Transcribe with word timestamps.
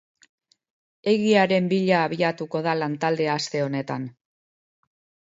Egiaren 1.11 1.69
bila 1.75 2.01
abiatuko 2.07 2.65
da 2.71 2.77
lantaldea 2.83 3.39
aste 3.39 3.65
honetan. 3.69 4.13